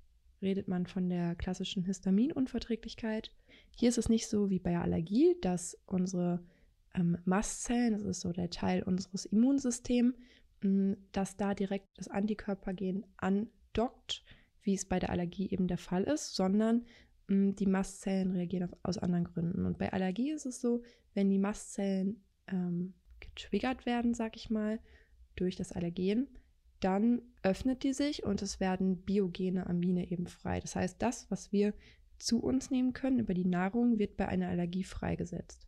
redet 0.42 0.68
man 0.68 0.86
von 0.86 1.08
der 1.08 1.34
klassischen 1.36 1.84
Histaminunverträglichkeit. 1.84 3.32
Hier 3.70 3.88
ist 3.88 3.98
es 3.98 4.08
nicht 4.08 4.28
so 4.28 4.50
wie 4.50 4.58
bei 4.58 4.78
Allergie, 4.78 5.36
dass 5.40 5.78
unsere 5.86 6.44
ähm, 6.94 7.16
Mastzellen, 7.24 7.92
das 7.92 8.02
ist 8.02 8.20
so 8.20 8.32
der 8.32 8.50
Teil 8.50 8.82
unseres 8.82 9.24
Immunsystems, 9.24 10.14
dass 11.12 11.36
da 11.36 11.54
direkt 11.54 11.98
das 11.98 12.08
Antikörpergen 12.08 13.04
andockt, 13.16 14.24
wie 14.62 14.74
es 14.74 14.86
bei 14.86 14.98
der 14.98 15.10
Allergie 15.10 15.50
eben 15.50 15.68
der 15.68 15.78
Fall 15.78 16.04
ist, 16.04 16.34
sondern 16.34 16.86
die 17.28 17.66
Mastzellen 17.66 18.32
reagieren 18.32 18.64
auf, 18.70 18.78
aus 18.82 18.98
anderen 18.98 19.24
Gründen. 19.24 19.66
Und 19.66 19.78
bei 19.78 19.92
Allergie 19.92 20.30
ist 20.30 20.46
es 20.46 20.60
so, 20.60 20.82
wenn 21.14 21.30
die 21.30 21.38
Mastzellen 21.38 22.22
ähm, 22.46 22.94
getriggert 23.20 23.86
werden, 23.86 24.14
sag 24.14 24.36
ich 24.36 24.50
mal, 24.50 24.78
durch 25.36 25.56
das 25.56 25.72
Allergen, 25.72 26.28
dann 26.80 27.22
öffnet 27.42 27.82
die 27.82 27.94
sich 27.94 28.24
und 28.24 28.42
es 28.42 28.60
werden 28.60 29.04
biogene 29.04 29.66
Amine 29.66 30.10
eben 30.10 30.26
frei. 30.26 30.60
Das 30.60 30.76
heißt, 30.76 31.00
das, 31.00 31.30
was 31.30 31.50
wir 31.50 31.72
zu 32.18 32.42
uns 32.42 32.70
nehmen 32.70 32.92
können 32.92 33.20
über 33.20 33.34
die 33.34 33.46
Nahrung, 33.46 33.98
wird 33.98 34.16
bei 34.16 34.28
einer 34.28 34.48
Allergie 34.48 34.84
freigesetzt. 34.84 35.66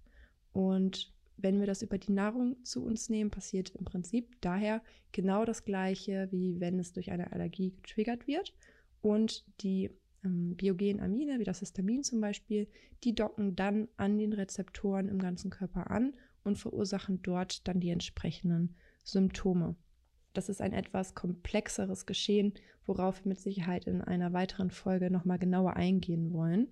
Und 0.52 1.15
wenn 1.36 1.60
wir 1.60 1.66
das 1.66 1.82
über 1.82 1.98
die 1.98 2.12
Nahrung 2.12 2.56
zu 2.64 2.84
uns 2.84 3.08
nehmen, 3.08 3.30
passiert 3.30 3.70
im 3.70 3.84
Prinzip 3.84 4.40
daher 4.40 4.82
genau 5.12 5.44
das 5.44 5.64
Gleiche, 5.64 6.28
wie 6.30 6.60
wenn 6.60 6.78
es 6.78 6.92
durch 6.92 7.10
eine 7.10 7.32
Allergie 7.32 7.72
getriggert 7.72 8.26
wird. 8.26 8.54
Und 9.02 9.44
die 9.60 9.90
ähm, 10.24 10.56
biogenen 10.56 11.00
Amine, 11.00 11.38
wie 11.38 11.44
das 11.44 11.60
Histamin 11.60 12.02
zum 12.02 12.20
Beispiel, 12.20 12.68
die 13.04 13.14
docken 13.14 13.54
dann 13.54 13.88
an 13.96 14.18
den 14.18 14.32
Rezeptoren 14.32 15.08
im 15.08 15.18
ganzen 15.18 15.50
Körper 15.50 15.90
an 15.90 16.14
und 16.44 16.58
verursachen 16.58 17.20
dort 17.22 17.66
dann 17.68 17.80
die 17.80 17.90
entsprechenden 17.90 18.76
Symptome. 19.04 19.76
Das 20.32 20.48
ist 20.48 20.60
ein 20.60 20.72
etwas 20.72 21.14
komplexeres 21.14 22.06
Geschehen, 22.06 22.54
worauf 22.84 23.24
wir 23.24 23.30
mit 23.30 23.40
Sicherheit 23.40 23.86
in 23.86 24.02
einer 24.02 24.32
weiteren 24.32 24.70
Folge 24.70 25.10
nochmal 25.10 25.38
genauer 25.38 25.76
eingehen 25.76 26.32
wollen. 26.32 26.68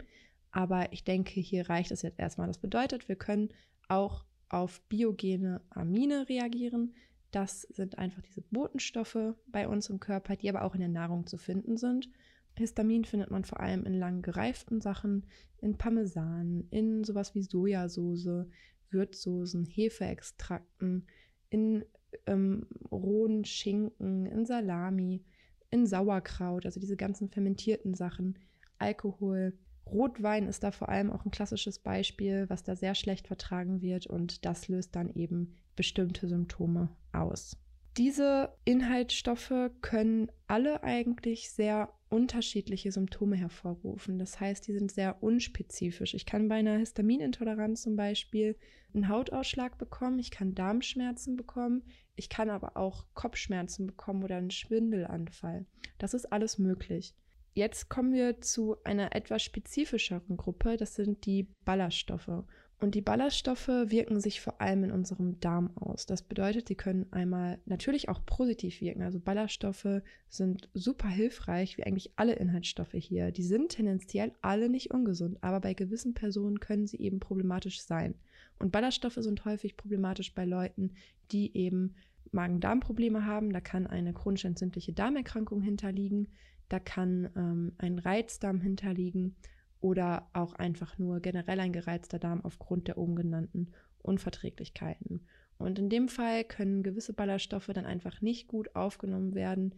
Aber 0.50 0.92
ich 0.92 1.04
denke, 1.04 1.40
hier 1.40 1.68
reicht 1.68 1.90
es 1.90 2.02
jetzt 2.02 2.18
erstmal. 2.18 2.47
Das 2.47 2.59
bedeutet, 2.59 3.09
wir 3.09 3.16
können 3.16 3.49
auch 3.88 4.25
auf 4.54 4.80
biogene 4.88 5.61
Amine 5.70 6.28
reagieren. 6.28 6.94
Das 7.32 7.62
sind 7.62 7.99
einfach 7.99 8.23
diese 8.23 8.40
Botenstoffe 8.40 9.34
bei 9.49 9.66
uns 9.66 9.90
im 9.90 9.99
Körper, 9.99 10.37
die 10.37 10.49
aber 10.49 10.62
auch 10.62 10.75
in 10.75 10.80
der 10.80 10.88
Nahrung 10.88 11.26
zu 11.26 11.37
finden 11.37 11.76
sind. 11.76 12.08
Histamin 12.56 13.04
findet 13.04 13.32
man 13.32 13.44
vor 13.44 13.58
allem 13.58 13.84
in 13.84 13.94
lang 13.94 14.23
gereiften 14.23 14.80
Sachen, 14.80 15.26
in 15.61 15.76
Parmesan, 15.76 16.68
in 16.70 17.02
sowas 17.02 17.34
wie 17.34 17.42
Sojasauce, 17.42 18.46
Würzsoßen, 18.90 19.66
Hefeextrakten, 19.66 21.08
in 21.50 21.84
ähm, 22.26 22.68
rohen 22.92 23.44
Schinken, 23.44 24.26
in 24.26 24.46
Salami, 24.46 25.25
in 25.70 25.87
Sauerkraut, 25.87 26.64
also 26.64 26.78
diese 26.78 26.96
ganzen 26.96 27.28
fermentierten 27.28 27.94
Sachen, 27.94 28.38
Alkohol. 28.78 29.58
Rotwein 29.87 30.49
ist 30.49 30.62
da 30.62 30.71
vor 30.71 30.88
allem 30.88 31.11
auch 31.11 31.25
ein 31.25 31.31
klassisches 31.31 31.79
Beispiel, 31.79 32.47
was 32.49 32.62
da 32.62 32.76
sehr 32.76 32.95
schlecht 32.95 33.26
vertragen 33.26 33.83
wird 33.83 34.07
und 34.07 34.45
das 34.45 34.69
löst 34.69 34.97
dann 34.97 35.11
eben 35.14 35.57
bestimmte 35.76 36.29
Symptome 36.29 36.88
aus. 37.12 37.57
Diese 37.97 38.53
Inhaltsstoffe 38.64 39.71
können 39.81 40.31
alle 40.49 40.83
eigentlich 40.83 41.50
sehr 41.50 41.93
unterschiedliche 42.09 42.91
Symptome 42.91 43.37
hervorrufen. 43.37 44.19
Das 44.19 44.41
heißt, 44.41 44.67
die 44.67 44.73
sind 44.73 44.91
sehr 44.91 45.23
unspezifisch. 45.23 46.14
Ich 46.14 46.26
kann 46.26 46.49
bei 46.49 46.57
einer 46.57 46.79
Histaminintoleranz 46.79 47.83
zum 47.83 47.95
Beispiel 47.95 48.57
einen 48.95 49.09
Hautausschlag 49.09 49.79
bekommen, 49.79 50.19
ich 50.19 50.31
kann 50.31 50.55
Darmschmerzen 50.55 51.37
bekommen, 51.37 51.83
ich 52.17 52.29
kann 52.29 52.50
aber 52.50 52.76
auch 52.76 53.07
Kopfschmerzen 53.14 53.87
bekommen 53.87 54.25
oder 54.25 54.37
einen 54.37 54.50
Schwindelanfall. 54.50 55.67
Das 55.99 56.14
ist 56.14 56.33
alles 56.33 56.59
möglich. 56.59 57.14
Jetzt 57.56 57.88
kommen 57.88 58.12
wir 58.12 58.40
zu 58.40 58.76
einer 58.82 59.14
etwas 59.14 59.42
spezifischeren 59.42 60.37
Gruppe, 60.37 60.76
das 60.76 60.96
sind 60.96 61.25
die 61.25 61.46
Ballaststoffe. 61.64 62.44
Und 62.80 62.96
die 62.96 63.00
Ballaststoffe 63.00 63.68
wirken 63.68 64.20
sich 64.20 64.40
vor 64.40 64.61
allem 64.61 64.82
in 64.82 64.90
unserem 64.90 65.38
Darm 65.38 65.70
aus. 65.76 66.04
Das 66.04 66.23
bedeutet, 66.23 66.66
sie 66.66 66.75
können 66.75 67.06
einmal 67.12 67.61
natürlich 67.64 68.08
auch 68.08 68.26
positiv 68.26 68.80
wirken. 68.80 69.02
Also 69.02 69.20
Ballaststoffe 69.20 70.02
sind 70.28 70.68
super 70.75 71.08
hilfreich, 71.08 71.78
wie 71.78 71.84
eigentlich 71.84 72.11
alle 72.16 72.34
Inhaltsstoffe 72.34 72.94
hier. 72.94 73.30
Die 73.30 73.44
sind 73.44 73.70
tendenziell 73.70 74.32
alle 74.42 74.68
nicht 74.68 74.90
ungesund, 74.90 75.38
aber 75.40 75.61
bei 75.61 75.75
gewissen 75.75 76.12
Personen 76.12 76.58
können 76.58 76.88
sie 76.88 76.99
eben 76.99 77.20
problematisch 77.20 77.80
sein. 77.80 78.16
Und 78.58 78.73
Ballaststoffe 78.73 79.18
sind 79.20 79.44
häufig 79.44 79.76
problematisch 79.76 80.34
bei 80.34 80.44
Leuten, 80.44 80.90
die 81.30 81.56
eben 81.56 81.94
Magen-Darm-Probleme 82.32 83.25
haben. 83.25 83.52
Da 83.52 83.61
kann 83.61 83.87
eine 83.87 84.12
chronisch 84.12 84.44
entzündliche 84.44 84.92
Darmerkrankung 84.92 85.62
hinterliegen. 85.62 86.28
Da 86.68 86.78
kann 86.78 87.30
ähm, 87.37 87.73
ein 87.78 87.99
Reizdarm 87.99 88.61
hinterliegen 88.61 89.37
oder 89.80 90.28
auch 90.33 90.54
einfach 90.54 90.99
nur 90.99 91.21
generell 91.21 91.61
ein 91.61 91.73
gereizter 91.73 92.18
Darm 92.18 92.42
aufgrund 92.42 92.88
der 92.88 92.97
oben 92.97 93.16
genannten 93.16 93.73
Unverträglichkeiten. 94.02 95.26
Und 95.59 95.78
in 95.78 95.88
dem 95.88 96.09
Fall 96.09 96.44
können 96.44 96.83
gewisse 96.83 97.12
Ballaststoffe 97.12 97.66
dann 97.68 97.87
einfach 97.87 98.21
nicht 98.21 98.49
gut 98.49 98.75
aufgenommen 98.75 99.35
werden. 99.35 99.75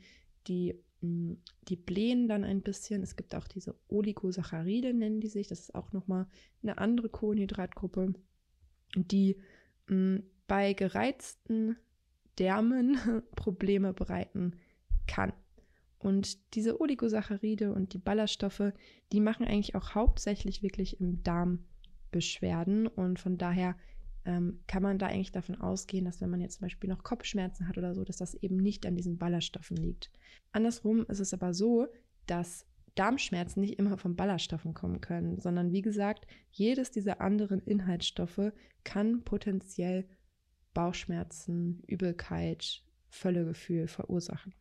Die, 0.46 0.74
mm, 1.00 1.34
die 1.68 1.76
blähen 1.76 2.28
dann 2.28 2.44
ein 2.44 2.62
bisschen. 2.62 3.02
Es 3.02 3.16
gibt 3.16 3.34
auch 3.34 3.46
diese 3.48 3.74
Oligosaccharide, 3.88 4.94
nennen 4.94 5.20
die 5.20 5.28
sich. 5.28 5.48
Das 5.48 5.60
ist 5.60 5.74
auch 5.74 5.92
nochmal 5.92 6.26
eine 6.62 6.78
andere 6.78 7.08
Kohlenhydratgruppe, 7.08 8.14
die 8.94 9.36
mh, 9.88 9.96
mm, 9.96 10.22
bei 10.46 10.72
gereizten 10.72 11.76
Därmen 12.38 12.96
Probleme 13.34 13.92
bereiten 13.92 14.56
kann. 15.06 15.32
Und 16.06 16.54
diese 16.54 16.80
Oligosaccharide 16.80 17.72
und 17.72 17.92
die 17.92 17.98
Ballaststoffe, 17.98 18.72
die 19.10 19.18
machen 19.18 19.44
eigentlich 19.44 19.74
auch 19.74 19.96
hauptsächlich 19.96 20.62
wirklich 20.62 21.00
im 21.00 21.24
Darm 21.24 21.64
Beschwerden. 22.12 22.86
Und 22.86 23.18
von 23.18 23.38
daher 23.38 23.76
ähm, 24.24 24.60
kann 24.68 24.84
man 24.84 25.00
da 25.00 25.06
eigentlich 25.06 25.32
davon 25.32 25.60
ausgehen, 25.60 26.04
dass 26.04 26.20
wenn 26.20 26.30
man 26.30 26.40
jetzt 26.40 26.58
zum 26.58 26.66
Beispiel 26.66 26.88
noch 26.88 27.02
Kopfschmerzen 27.02 27.66
hat 27.66 27.76
oder 27.76 27.92
so, 27.92 28.04
dass 28.04 28.18
das 28.18 28.34
eben 28.34 28.56
nicht 28.56 28.86
an 28.86 28.94
diesen 28.94 29.18
Ballaststoffen 29.18 29.76
liegt. 29.76 30.12
Andersrum 30.52 31.04
ist 31.06 31.18
es 31.18 31.34
aber 31.34 31.52
so, 31.52 31.88
dass 32.28 32.66
Darmschmerzen 32.94 33.60
nicht 33.60 33.76
immer 33.76 33.98
von 33.98 34.14
Ballaststoffen 34.14 34.74
kommen 34.74 35.00
können, 35.00 35.40
sondern 35.40 35.72
wie 35.72 35.82
gesagt, 35.82 36.28
jedes 36.52 36.92
dieser 36.92 37.20
anderen 37.20 37.60
Inhaltsstoffe 37.62 38.52
kann 38.84 39.24
potenziell 39.24 40.06
Bauchschmerzen, 40.72 41.82
Übelkeit, 41.88 42.84
Völlegefühl 43.08 43.88
verursachen. 43.88 44.54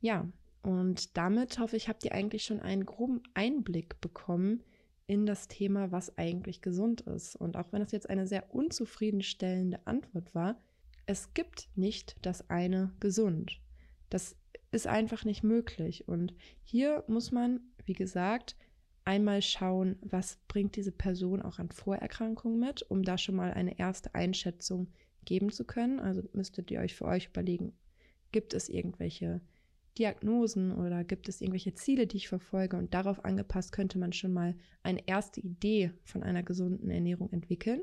Ja, 0.00 0.26
und 0.62 1.16
damit 1.16 1.58
hoffe 1.58 1.76
ich, 1.76 1.88
habt 1.88 2.04
ihr 2.04 2.12
eigentlich 2.12 2.44
schon 2.44 2.60
einen 2.60 2.84
groben 2.84 3.22
Einblick 3.34 4.00
bekommen 4.00 4.62
in 5.06 5.26
das 5.26 5.48
Thema, 5.48 5.90
was 5.90 6.16
eigentlich 6.18 6.62
gesund 6.62 7.00
ist. 7.02 7.36
Und 7.36 7.56
auch 7.56 7.72
wenn 7.72 7.80
das 7.80 7.92
jetzt 7.92 8.08
eine 8.08 8.26
sehr 8.26 8.54
unzufriedenstellende 8.54 9.86
Antwort 9.86 10.34
war, 10.34 10.60
es 11.06 11.34
gibt 11.34 11.68
nicht 11.74 12.16
das 12.22 12.48
eine 12.50 12.92
gesund. 13.00 13.60
Das 14.10 14.36
ist 14.70 14.86
einfach 14.86 15.24
nicht 15.24 15.42
möglich. 15.42 16.06
Und 16.06 16.34
hier 16.62 17.04
muss 17.08 17.32
man, 17.32 17.60
wie 17.84 17.94
gesagt, 17.94 18.54
einmal 19.04 19.42
schauen, 19.42 19.96
was 20.02 20.38
bringt 20.46 20.76
diese 20.76 20.92
Person 20.92 21.42
auch 21.42 21.58
an 21.58 21.70
Vorerkrankungen 21.70 22.60
mit, 22.60 22.82
um 22.82 23.02
da 23.02 23.18
schon 23.18 23.34
mal 23.34 23.52
eine 23.52 23.78
erste 23.78 24.14
Einschätzung 24.14 24.88
geben 25.24 25.50
zu 25.50 25.64
können. 25.64 25.98
Also 25.98 26.22
müsstet 26.32 26.70
ihr 26.70 26.80
euch 26.80 26.94
für 26.94 27.06
euch 27.06 27.26
überlegen, 27.26 27.72
gibt 28.30 28.54
es 28.54 28.68
irgendwelche 28.68 29.40
Diagnosen 29.98 30.72
oder 30.72 31.04
gibt 31.04 31.28
es 31.28 31.40
irgendwelche 31.40 31.74
Ziele, 31.74 32.06
die 32.06 32.18
ich 32.18 32.28
verfolge? 32.28 32.76
Und 32.76 32.94
darauf 32.94 33.24
angepasst 33.24 33.72
könnte 33.72 33.98
man 33.98 34.12
schon 34.12 34.32
mal 34.32 34.54
eine 34.82 35.06
erste 35.06 35.40
Idee 35.40 35.92
von 36.04 36.22
einer 36.22 36.42
gesunden 36.42 36.90
Ernährung 36.90 37.30
entwickeln. 37.32 37.82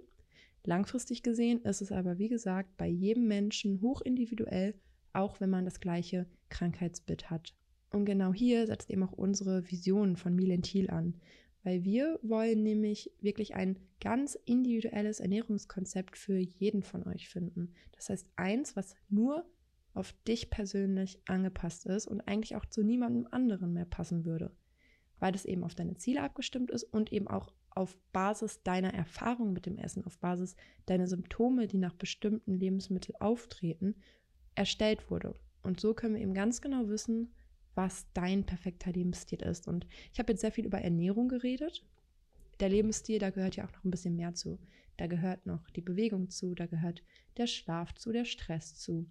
Langfristig 0.63 1.23
gesehen 1.23 1.61
ist 1.61 1.81
es 1.81 1.91
aber, 1.91 2.17
wie 2.17 2.27
gesagt, 2.27 2.75
bei 2.77 2.87
jedem 2.87 3.27
Menschen 3.27 3.81
hochindividuell, 3.81 4.75
auch 5.13 5.39
wenn 5.39 5.49
man 5.49 5.65
das 5.65 5.79
gleiche 5.79 6.27
Krankheitsbild 6.49 7.29
hat. 7.29 7.55
Und 7.91 8.05
genau 8.05 8.33
hier 8.33 8.67
setzt 8.67 8.89
eben 8.89 9.03
auch 9.03 9.13
unsere 9.13 9.69
Vision 9.69 10.17
von 10.17 10.35
Milentil 10.35 10.89
an, 10.89 11.15
weil 11.63 11.83
wir 11.83 12.19
wollen 12.21 12.63
nämlich 12.63 13.11
wirklich 13.21 13.55
ein 13.55 13.77
ganz 13.99 14.35
individuelles 14.45 15.19
Ernährungskonzept 15.19 16.17
für 16.17 16.37
jeden 16.37 16.83
von 16.83 17.07
euch 17.07 17.29
finden. 17.29 17.73
Das 17.93 18.09
heißt, 18.09 18.27
eins, 18.35 18.75
was 18.75 18.95
nur 19.09 19.45
auf 19.97 20.13
dich 20.27 20.49
persönlich 20.49 21.19
angepasst 21.27 21.85
ist 21.85 22.07
und 22.07 22.21
eigentlich 22.21 22.55
auch 22.55 22.65
zu 22.65 22.83
niemandem 22.83 23.27
anderen 23.31 23.73
mehr 23.73 23.85
passen 23.85 24.25
würde, 24.25 24.55
weil 25.19 25.35
es 25.35 25.45
eben 25.45 25.63
auf 25.63 25.75
deine 25.75 25.97
Ziele 25.97 26.23
abgestimmt 26.23 26.71
ist 26.71 26.83
und 26.83 27.11
eben 27.11 27.27
auch 27.27 27.53
auf 27.71 27.97
Basis 28.11 28.63
deiner 28.63 28.93
Erfahrung 28.93 29.53
mit 29.53 29.65
dem 29.65 29.77
Essen, 29.77 30.03
auf 30.05 30.17
Basis 30.19 30.55
deiner 30.87 31.07
Symptome, 31.07 31.67
die 31.67 31.77
nach 31.77 31.93
bestimmten 31.93 32.55
Lebensmitteln 32.55 33.19
auftreten, 33.21 33.95
erstellt 34.55 35.11
wurde. 35.11 35.35
Und 35.61 35.79
so 35.79 35.93
können 35.93 36.15
wir 36.15 36.21
eben 36.21 36.33
ganz 36.33 36.61
genau 36.61 36.87
wissen, 36.87 37.33
was 37.75 38.07
dein 38.13 38.45
perfekter 38.45 38.91
Lebensstil 38.91 39.43
ist. 39.43 39.67
Und 39.67 39.85
ich 40.11 40.17
habe 40.17 40.31
jetzt 40.31 40.41
sehr 40.41 40.51
viel 40.51 40.65
über 40.65 40.79
Ernährung 40.79 41.27
geredet. 41.27 41.85
Der 42.59 42.69
Lebensstil, 42.69 43.19
da 43.19 43.29
gehört 43.29 43.55
ja 43.55 43.65
auch 43.65 43.73
noch 43.73 43.83
ein 43.83 43.91
bisschen 43.91 44.15
mehr 44.15 44.33
zu. 44.33 44.59
Da 44.97 45.05
gehört 45.05 45.45
noch 45.45 45.69
die 45.69 45.81
Bewegung 45.81 46.29
zu, 46.31 46.55
da 46.55 46.65
gehört 46.65 47.03
der 47.37 47.45
Schlaf 47.45 47.93
zu, 47.93 48.11
der 48.11 48.25
Stress 48.25 48.75
zu. 48.79 49.07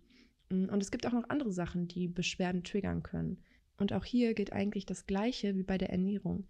Und 0.48 0.80
es 0.80 0.90
gibt 0.90 1.06
auch 1.06 1.12
noch 1.12 1.28
andere 1.28 1.52
Sachen, 1.52 1.88
die 1.88 2.08
Beschwerden 2.08 2.62
triggern 2.62 3.02
können. 3.02 3.38
Und 3.78 3.92
auch 3.92 4.04
hier 4.04 4.34
gilt 4.34 4.52
eigentlich 4.52 4.86
das 4.86 5.06
Gleiche 5.06 5.56
wie 5.56 5.62
bei 5.62 5.76
der 5.76 5.90
Ernährung. 5.90 6.46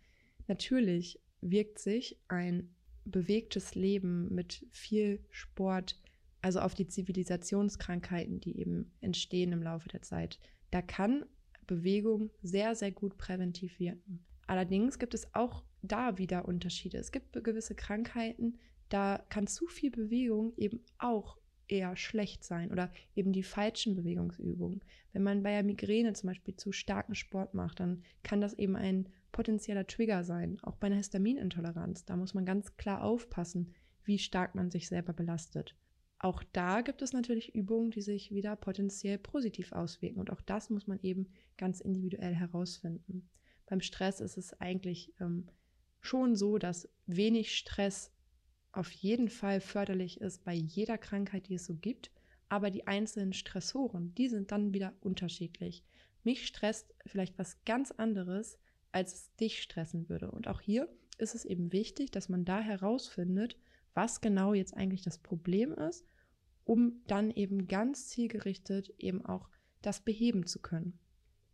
Natürlich 0.47 1.21
wirkt 1.41 1.79
sich 1.79 2.19
ein 2.29 2.75
bewegtes 3.05 3.75
Leben 3.75 4.33
mit 4.35 4.67
viel 4.71 5.25
Sport, 5.31 6.01
also 6.43 6.61
auf 6.61 6.75
die 6.75 6.87
Zivilisationskrankheiten, 6.87 8.41
die 8.41 8.59
eben 8.59 8.93
entstehen 9.01 9.53
im 9.53 9.63
Laufe 9.63 9.89
der 9.89 10.03
Zeit. 10.03 10.39
Da 10.71 10.83
kann 10.83 11.25
Bewegung 11.67 12.31
sehr, 12.43 12.75
sehr 12.75 12.93
gut 12.93 13.17
präventiv 13.19 13.79
wirken. 13.81 14.25
Allerdings 14.47 14.99
gibt 14.99 15.15
es 15.15 15.35
auch 15.35 15.65
da 15.83 16.19
wieder 16.19 16.47
Unterschiede. 16.47 16.99
Es 16.99 17.13
gibt 17.13 17.33
gewisse 17.43 17.75
Krankheiten, 17.75 18.59
da 18.89 19.25
kann 19.29 19.47
zu 19.47 19.67
viel 19.67 19.91
Bewegung 19.91 20.53
eben 20.57 20.81
auch 20.99 21.39
eher 21.69 21.97
schlecht 21.97 22.45
sein 22.45 22.71
oder 22.71 22.91
eben 23.15 23.33
die 23.33 23.43
falschen 23.43 23.95
Bewegungsübungen. 23.97 24.81
Wenn 25.13 25.23
man 25.23 25.43
bei 25.43 25.51
der 25.53 25.63
Migräne 25.63 26.13
zum 26.13 26.29
Beispiel 26.29 26.57
zu 26.57 26.73
starken 26.73 27.15
Sport 27.15 27.55
macht, 27.55 27.81
dann 27.81 28.03
kann 28.23 28.41
das 28.41 28.55
eben 28.55 28.77
ein 28.77 29.09
potenzieller 29.33 29.87
Trigger 29.87 30.25
sein, 30.25 30.59
auch 30.63 30.77
bei 30.77 30.87
einer 30.87 30.97
Histaminintoleranz. 30.97 32.05
Da 32.05 32.17
muss 32.17 32.35
man 32.35 32.47
ganz 32.47 32.77
klar 32.77 33.03
aufpassen, 33.03 33.75
wie 34.05 34.19
stark 34.19 34.55
man 34.55 34.71
sich 34.71 34.89
selber 34.89 35.13
belastet. 35.13 35.77
Auch 36.19 36.43
da 36.53 36.81
gibt 36.81 37.03
es 37.03 37.13
natürlich 37.13 37.55
Übungen, 37.55 37.91
die 37.91 38.01
sich 38.01 38.33
wieder 38.33 38.57
potenziell 38.57 39.19
positiv 39.19 39.73
auswirken. 39.73 40.19
Und 40.19 40.31
auch 40.31 40.41
das 40.41 40.71
muss 40.71 40.87
man 40.87 40.99
eben 41.03 41.29
ganz 41.59 41.81
individuell 41.81 42.35
herausfinden. 42.35 43.29
Beim 43.67 43.81
Stress 43.81 44.21
ist 44.21 44.39
es 44.39 44.59
eigentlich 44.61 45.13
ähm, 45.21 45.49
schon 46.01 46.35
so, 46.37 46.57
dass 46.57 46.89
wenig 47.07 47.57
Stress 47.57 48.13
auf 48.77 48.91
jeden 48.91 49.29
Fall 49.29 49.61
förderlich 49.61 50.21
ist 50.21 50.45
bei 50.45 50.55
jeder 50.55 50.99
Krankheit, 50.99 51.49
die 51.49 51.55
es 51.55 51.67
so 51.67 51.75
gibt. 51.75 52.11
Aber 52.49 52.71
die 52.71 52.87
einzelnen 52.87 53.33
Stressoren, 53.33 54.15
die 54.15 54.29
sind 54.29 54.53
dann 54.53 54.73
wieder 54.73 54.95
unterschiedlich. 55.01 55.85
Mich 56.23 56.47
stresst 56.47 56.95
vielleicht 57.05 57.39
was 57.39 57.65
ganz 57.65 57.91
anderes, 57.91 58.59
als 58.93 59.15
es 59.15 59.37
dich 59.37 59.63
stressen 59.63 60.09
würde. 60.09 60.31
Und 60.31 60.47
auch 60.47 60.61
hier 60.61 60.89
ist 61.19 61.35
es 61.35 61.45
eben 61.45 61.73
wichtig, 61.73 62.11
dass 62.11 62.29
man 62.29 62.45
da 62.45 62.61
herausfindet, 62.61 63.57
was 63.95 64.21
genau 64.21 64.55
jetzt 64.55 64.77
eigentlich 64.77 65.03
das 65.03 65.19
Problem 65.19 65.73
ist, 65.73 66.07
um 66.65 67.03
dann 67.07 67.31
eben 67.31 67.67
ganz 67.67 68.09
zielgerichtet 68.09 68.93
eben 68.99 69.25
auch 69.25 69.49
das 69.83 70.01
beheben 70.05 70.47
zu 70.47 70.61
können. 70.61 70.99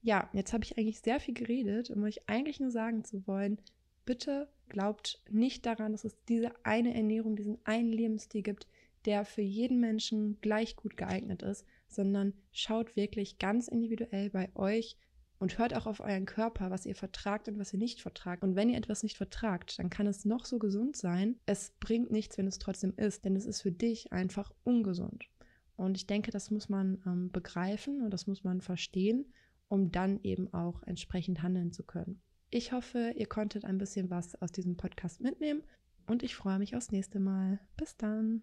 Ja, 0.03 0.29
jetzt 0.33 0.53
habe 0.53 0.65
ich 0.65 0.77
eigentlich 0.77 1.01
sehr 1.01 1.21
viel 1.21 1.35
geredet, 1.35 1.91
um 1.91 2.03
euch 2.03 2.29
eigentlich 2.29 2.59
nur 2.59 2.71
sagen 2.71 3.05
zu 3.05 3.27
wollen, 3.27 3.59
bitte 4.05 4.49
glaubt 4.69 5.23
nicht 5.31 5.67
daran, 5.67 5.93
dass 5.93 6.05
es 6.05 6.17
diese 6.29 6.53
eine 6.65 6.95
Ernährung, 6.95 7.37
diesen 7.37 7.59
einen 7.65 7.93
Lebensstil 7.93 8.43
gibt, 8.43 8.67
der 9.05 9.25
für 9.25 9.43
jeden 9.43 9.81
Menschen 9.81 10.41
gleich 10.41 10.77
gut 10.77 10.97
geeignet 10.97 11.43
ist, 11.43 11.67
sondern 11.89 12.35
schaut 12.53 12.97
wirklich 12.97 13.39
ganz 13.39 13.69
individuell 13.69 14.31
bei 14.31 14.51
euch, 14.55 14.97
und 15.43 15.59
hört 15.59 15.75
auch 15.75 15.87
auf 15.87 15.99
euren 15.99 16.25
Körper, 16.25 16.71
was 16.71 16.87
ihr 16.87 16.95
vertragt 16.95 17.49
und 17.49 17.59
was 17.59 17.73
ihr 17.73 17.79
nicht 17.81 18.01
vertragt. 18.01 18.45
Und 18.45 18.55
wenn 18.55 18.71
ihr 18.71 18.79
etwas 18.79 19.03
nicht 19.03 19.17
vertragt, 19.17 19.77
dann 19.81 19.91
kann 19.91 20.07
es 20.07 20.25
noch 20.25 20.45
so 20.45 20.61
gesund 20.61 20.97
sein. 20.97 21.35
Es 21.47 21.73
bringt 21.81 22.13
nichts, 22.13 22.39
wenn 22.39 22.47
es 22.47 22.61
trotzdem 22.61 22.95
ist, 22.97 23.25
denn 23.25 23.35
es 23.35 23.45
ist 23.45 23.61
für 23.61 23.73
dich 23.73 24.13
einfach 24.13 24.53
ungesund. 24.63 25.25
Und 25.75 25.97
ich 25.97 26.07
denke, 26.07 26.31
das 26.31 26.53
muss 26.53 26.69
man 26.69 27.03
ähm, 27.07 27.33
begreifen 27.33 28.03
und 28.03 28.13
das 28.13 28.29
muss 28.29 28.45
man 28.45 28.61
verstehen, 28.61 29.33
um 29.67 29.91
dann 29.91 30.21
eben 30.23 30.55
auch 30.55 30.81
entsprechend 30.85 31.43
handeln 31.43 31.73
zu 31.73 31.83
können. 31.83 32.23
Ich 32.55 32.73
hoffe, 32.73 33.15
ihr 33.17 33.25
konntet 33.25 33.65
ein 33.65 33.79
bisschen 33.79 34.11
was 34.11 34.35
aus 34.43 34.53
diesem 34.53 34.77
Podcast 34.77 35.23
mitnehmen 35.23 35.63
und 36.07 36.23
ich 36.23 36.37
freue 36.37 36.59
mich 36.59 36.77
aufs 36.77 36.93
nächste 36.93 37.19
Mal. 37.19 37.59
Bis 37.79 37.97
dann. 37.97 38.43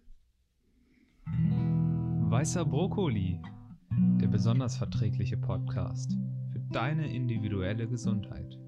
Weißer 2.28 2.64
Brokkoli, 2.64 3.40
der 4.20 4.26
besonders 4.26 4.76
verträgliche 4.76 5.36
Podcast 5.36 6.18
deine 6.72 7.08
individuelle 7.14 7.86
Gesundheit. 7.86 8.58